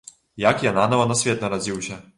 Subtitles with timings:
[0.37, 2.05] Як я нанава на свет нарадзіўся.